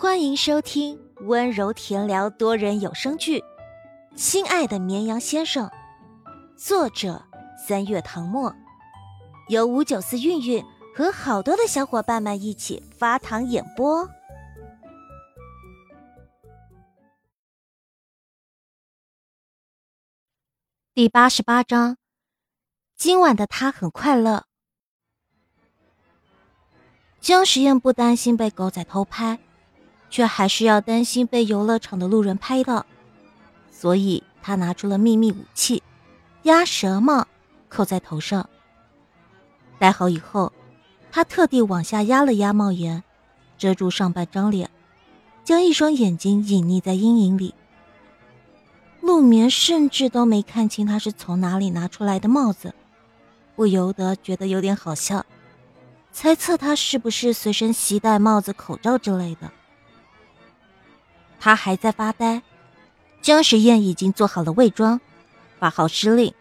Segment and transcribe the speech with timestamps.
[0.00, 3.40] 欢迎收听温柔甜聊多人有声剧
[4.14, 5.66] 《亲爱的绵羊先生》，
[6.56, 7.20] 作者
[7.66, 8.54] 三月唐末，
[9.48, 10.64] 由五九四韵韵
[10.94, 14.08] 和好多的小伙伴们一起发糖演播。
[20.94, 21.96] 第八十八章，
[22.94, 24.44] 今晚的他很快乐。
[27.20, 29.40] 江实验不担心被狗仔偷拍。
[30.10, 32.86] 却还是要担心被游乐场的路人拍到，
[33.70, 35.82] 所以他拿出了秘密武器——
[36.44, 37.26] 鸭舌帽，
[37.68, 38.48] 扣在头上。
[39.78, 40.52] 戴好以后，
[41.12, 43.02] 他特地往下压了压帽檐，
[43.56, 44.70] 遮住上半张脸，
[45.44, 47.54] 将一双眼睛隐匿在阴影里。
[49.00, 52.74] 陆眠甚至都没看清他是从哪里拿出来的帽子，
[53.54, 55.24] 不由得觉得有点好笑，
[56.12, 59.50] 猜测他是不是随身携带帽子、口罩之类的。
[61.40, 62.42] 他还在发呆，
[63.22, 65.00] 江时宴已经做好了伪装，
[65.58, 66.32] 发号施令：“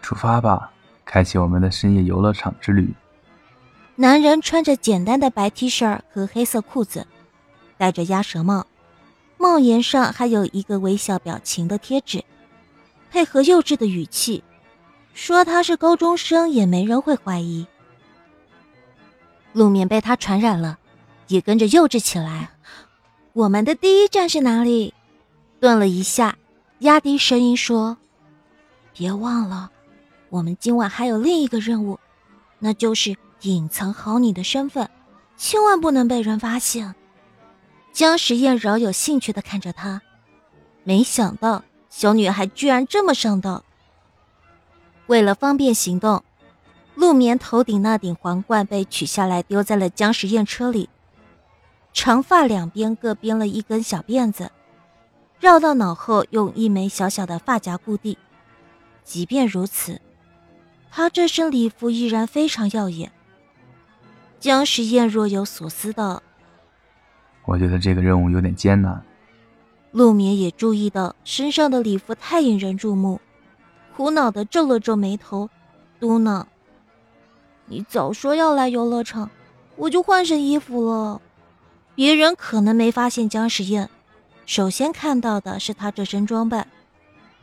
[0.00, 0.70] 出发吧，
[1.04, 2.94] 开启我们的深夜游乐场之旅。”
[3.96, 7.06] 男人穿着简单的白 T 恤和黑色裤子，
[7.76, 8.66] 戴着鸭舌帽，
[9.38, 12.24] 帽檐上还有一个微笑表情的贴纸，
[13.10, 14.42] 配合幼稚的语气，
[15.12, 17.66] 说他是高中生也没人会怀疑。
[19.52, 20.78] 陆面被他传染了，
[21.28, 22.50] 也跟着幼稚起来。
[23.34, 24.94] 我们的第一站是哪里？
[25.58, 26.38] 顿了一下，
[26.78, 27.96] 压低声音说
[28.94, 29.72] ：“别忘了，
[30.28, 31.98] 我们今晚还有另一个任务，
[32.60, 34.88] 那就是隐藏好你的身份，
[35.36, 36.94] 千万不能被人发现。”
[37.92, 40.00] 江时宴饶有兴趣的看着他，
[40.84, 43.64] 没想到小女孩居然这么上道。
[45.08, 46.22] 为了方便行动，
[46.94, 50.88] 陆眠头顶那顶皇冠被取下来，丢在了江时宴车里。
[51.94, 54.50] 长发两边各编了一根小辫子，
[55.38, 58.16] 绕到脑后，用一枚小小的发夹固定。
[59.04, 60.00] 即便如此，
[60.90, 63.12] 他这身礼服依然非常耀眼。
[64.40, 66.20] 江时宴若有所思道
[67.46, 69.02] ：“我觉得这个任务有点艰难。”
[69.92, 73.20] 陆眠也注意到身上的礼服太引人注目，
[73.96, 75.48] 苦恼的皱了皱眉头，
[76.00, 76.44] 嘟囔
[77.66, 79.30] ：“你早说要来游乐场，
[79.76, 81.20] 我就换身衣服了。”
[81.94, 83.88] 别人可能没发现姜时宴，
[84.46, 86.66] 首先看到的是他这身装扮，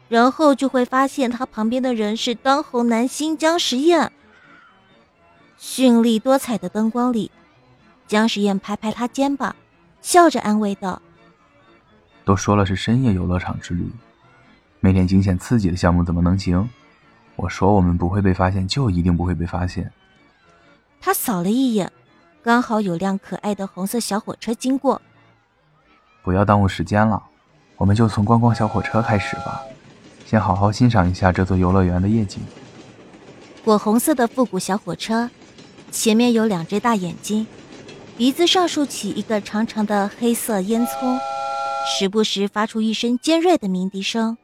[0.09, 4.11] 然后就会发现他旁边的人是当红男星姜时宴。
[5.59, 7.31] 绚丽多彩的灯光里，
[8.07, 9.55] 姜时宴拍拍他肩膀，
[10.01, 11.01] 笑着安慰道
[12.25, 13.89] ：“都说了是深夜游乐场之旅，
[14.79, 16.67] 没点惊险刺激的项目怎么能行？
[17.37, 19.89] 我说我们不会被发现，就一定不会被发现。”
[20.99, 21.89] 他扫了一眼。
[22.43, 24.99] 刚好有辆可爱的红色小火车经过，
[26.23, 27.21] 不要耽误时间了，
[27.77, 29.61] 我们就从观光小火车开始吧，
[30.25, 32.41] 先好好欣赏一下这座游乐园的夜景。
[33.63, 35.29] 火红色的复古小火车，
[35.91, 37.45] 前面有两只大眼睛，
[38.17, 41.19] 鼻子上竖起一个长长的黑色烟囱，
[41.85, 44.35] 时不时发出一声尖锐的鸣笛声。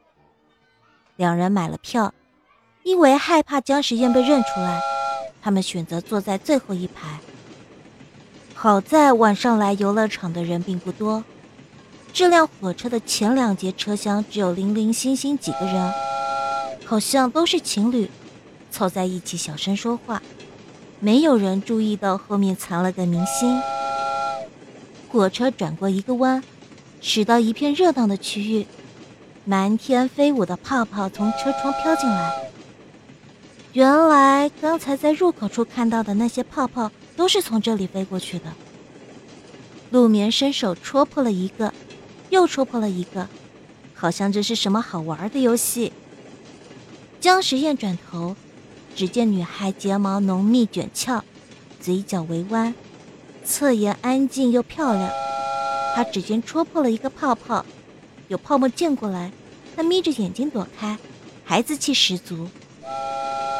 [1.16, 2.14] 两人买了票，
[2.84, 4.80] 因为害怕姜时宴被认出来，
[5.42, 7.18] 他们选择坐在最后一排。
[8.60, 11.22] 好在晚上来游乐场的人并不多，
[12.12, 15.92] 这辆火车的前两节车厢只有零零星星几个人，
[16.84, 18.10] 好像都是情侣，
[18.72, 20.20] 凑在一起小声说话，
[20.98, 23.62] 没有人注意到后面藏了个明星。
[25.08, 26.42] 火车转过一个弯，
[27.00, 28.66] 驶到一片热闹的区域，
[29.44, 32.34] 满天飞舞的泡泡从车窗飘进来。
[33.72, 36.90] 原来刚才在入口处看到的那些泡泡。
[37.18, 38.44] 都是从这里飞过去的。
[39.90, 41.74] 陆眠伸手戳破了一个，
[42.30, 43.28] 又戳破了一个，
[43.92, 45.92] 好像这是什么好玩的游戏。
[47.18, 48.36] 江时宴转头，
[48.94, 51.24] 只见女孩睫毛浓密卷翘，
[51.80, 52.72] 嘴角微弯，
[53.44, 55.10] 侧颜安静又漂亮。
[55.96, 57.66] 他指尖戳破了一个泡泡，
[58.28, 59.32] 有泡沫溅过来，
[59.74, 60.96] 他眯着眼睛躲开，
[61.44, 62.48] 孩子气十足。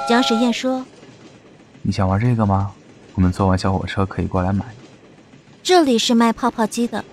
[0.09, 0.87] 江时宴说
[1.83, 2.73] ：“你想玩这个吗？”
[3.19, 4.65] 我们坐完小火车可以过来买。
[5.61, 7.05] 这里是卖泡泡机的，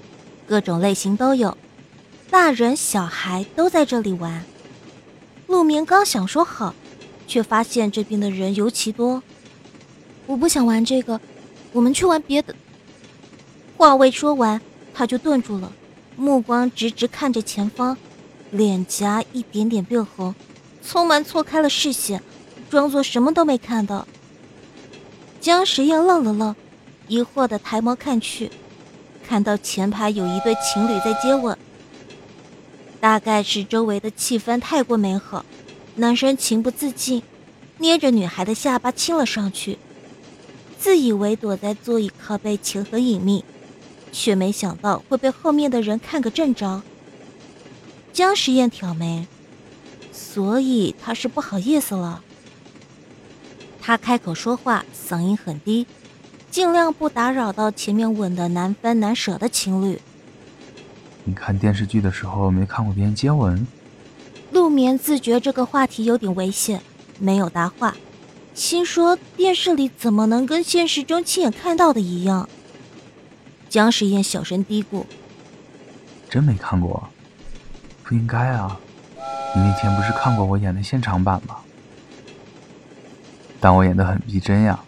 [0.48, 1.58] 各种类型都有，
[2.30, 4.46] 大人小孩都在这里玩。
[5.48, 6.76] 陆明刚想说好，
[7.28, 9.24] 却发现这边的人尤其多。
[10.28, 11.20] 我不想玩这个，
[11.72, 12.56] 我们去玩别的。
[13.76, 14.62] 话未说完，
[14.94, 15.72] 他就顿住了，
[16.16, 17.98] 目光直直看着前方，
[18.52, 20.36] 脸颊一点点变红，
[20.86, 22.22] 匆忙错开了视线，
[22.70, 24.08] 装作什么都没看到。
[25.46, 26.56] 江时宴愣了愣，
[27.08, 28.50] 疑惑的抬眸看去，
[29.28, 31.56] 看到前排有一对情侣在接吻。
[33.00, 35.46] 大概是周围的气氛太过美好，
[35.98, 37.22] 男生情不自禁，
[37.78, 39.78] 捏着女孩的下巴亲了上去，
[40.80, 43.46] 自以为躲在座椅靠背情很隐秘，
[44.12, 46.82] 却没想到会被后面的人看个正着。
[48.12, 49.28] 江时宴挑眉，
[50.12, 52.24] 所以他是不好意思了。
[53.86, 55.86] 他开口说话，嗓音很低，
[56.50, 60.02] 尽量不打扰到前面吻得难分难舍的情侣。
[61.24, 63.68] 你看电视剧的时候没看过别人接吻？
[64.50, 66.82] 陆眠自觉这个话题有点危险，
[67.20, 67.96] 没有答话，
[68.56, 72.50] 心说电视里怎么能跟现实中亲眼看到的一样？
[73.70, 75.06] 江时宴小声嘀咕
[76.28, 77.08] ：“真没看过，
[78.04, 78.80] 不应该啊！
[79.56, 81.58] 你那天不是看过我演的现场版吗？
[83.66, 84.80] 但我演得很逼真呀，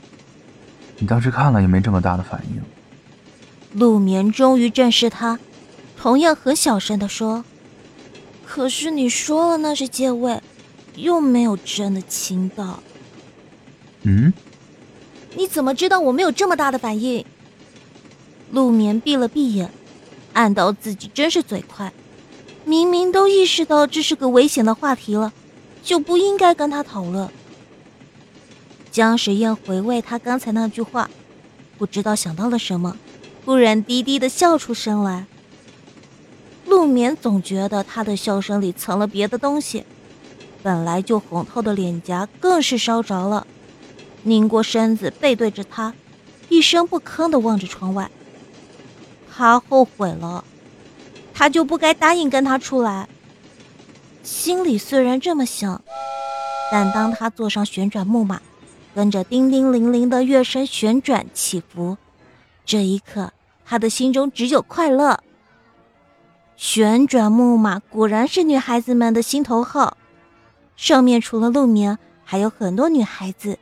[1.00, 2.62] 你当时看了也没这么大的反应。”
[3.74, 5.40] 陆眠终于正视他。
[6.00, 7.44] 同样很小声地说
[8.46, 10.40] ：“可是你说了那是借位，
[10.96, 12.84] 又没有真的亲到。”
[14.06, 14.32] 嗯？
[15.34, 17.26] 你怎么知道我没有这么大的反应？
[18.52, 19.72] 陆眠闭了闭眼，
[20.34, 21.92] 暗道自己真是嘴快，
[22.64, 25.34] 明明都意识到这是个危险的话题了，
[25.82, 27.28] 就不应该跟他讨论。
[28.92, 31.10] 江时宴回味他刚才那句话，
[31.78, 32.98] 不知道想到了什么，
[33.46, 35.26] 忽然低低的笑出声来。
[36.66, 39.86] 陆眠总觉得他的笑声里藏了别的东西，
[40.64, 43.48] 本来就红透的脸颊更是烧着了，
[44.24, 45.94] 拧过身子背对着他，
[46.50, 48.10] 一声不吭的望着窗外。
[49.32, 50.44] 他后悔了，
[51.34, 53.08] 他就不该答应跟他出来。
[54.24, 55.82] 心里虽然这么想，
[56.70, 58.42] 但当他坐上旋转木马，
[58.98, 61.98] 跟着叮叮铃铃的乐声旋转起伏，
[62.66, 63.32] 这一刻
[63.64, 65.20] 他的心中只有快乐。
[66.56, 69.96] 旋转木马果然是女孩子们的心头好，
[70.76, 73.60] 上面除了陆眠，还有很多女孩子，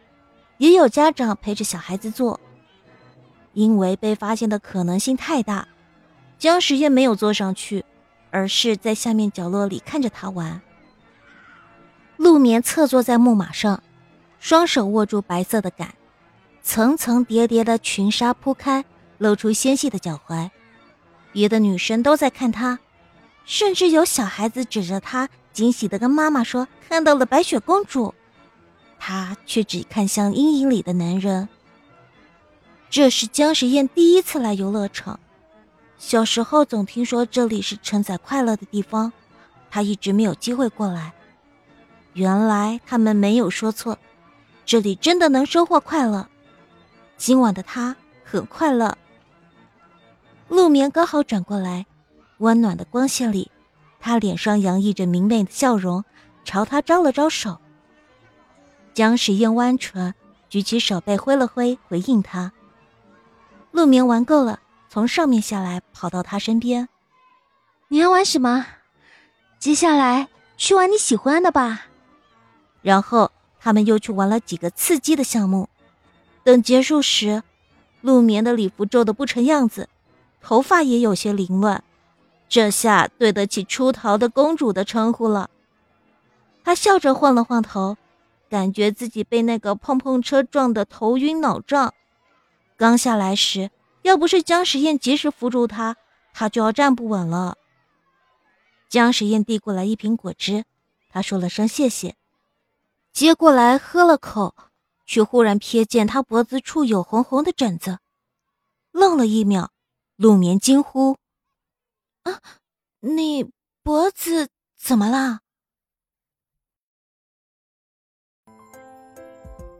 [0.57, 2.39] 也有家长陪着小孩子坐。
[3.51, 5.67] 因为被发现的可能性太大，
[6.39, 7.83] 江时宴没有坐上去，
[8.31, 10.61] 而是在下面角落里看着他玩。
[12.15, 13.83] 陆眠侧坐在木马上，
[14.47, 15.95] 双手握住白色的杆，
[16.61, 18.85] 层层叠叠的裙纱铺开，
[19.17, 20.51] 露出纤细的脚踝。
[21.31, 22.77] 别的女生都在看他。
[23.43, 28.13] 甚至有小孩子指着他，惊喜的跟妈妈说看到了白雪公主，
[28.99, 31.49] 他却只看向阴影里的男人。
[32.91, 35.19] 这是江时宴第一次来游乐场，
[35.97, 39.11] 小时候总听说这里是承载快乐的地方，
[39.71, 41.13] 他一直没有机会过来。
[42.13, 43.97] 原来他们没有说错，
[44.65, 46.27] 这里真的能收获快乐。
[47.17, 48.97] 今晚的他很快乐。
[50.47, 51.85] 陆眠刚好转过来。
[52.39, 53.49] 温暖的光线里，
[54.01, 56.03] 他脸上洋溢着明媚的笑容，
[56.43, 57.59] 朝他招了招手。
[58.93, 60.13] 江时宴弯唇，
[60.49, 62.51] 举起手背挥了挥，回应他。
[63.71, 64.59] 陆眠玩够了，
[64.89, 66.89] 从上面下来，跑到他身边
[67.87, 68.65] ：“你要玩什么？
[69.57, 70.27] 接下来
[70.57, 71.85] 去玩你喜欢的吧。”
[72.83, 73.31] 然后
[73.65, 75.69] 他们又去玩了几个刺激的项目。
[76.43, 77.41] 等结束时，
[78.01, 79.89] 陆眠的礼服皱得不成样子，
[80.39, 81.83] 头发也有些凌乱。
[82.47, 85.49] 这下对得起出逃的公主的称呼了。
[86.63, 87.97] 他笑着晃了晃头，
[88.47, 91.91] 感觉自己被那个碰碰车撞得头晕脑胀。
[92.77, 93.71] 刚下来时，
[94.03, 95.95] 要不是江时宴及时扶住他，
[96.35, 97.55] 他就要站不稳了。
[98.87, 100.65] 江时宴递过来一瓶果汁，
[101.09, 102.15] 他说了声谢谢，
[103.15, 104.53] 接过来喝了口，
[105.05, 107.99] 却忽然瞥见他脖子处有红红的疹子，
[108.91, 109.71] 愣了一秒，
[110.17, 111.17] 陆眠惊呼。
[112.23, 112.41] 啊，
[112.99, 113.49] 你
[113.81, 115.39] 脖子怎么了？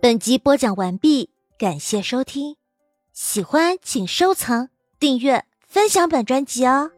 [0.01, 2.55] 本集播讲完毕，感谢收听，
[3.11, 6.94] 喜欢请收藏、订阅、分享本专辑哦。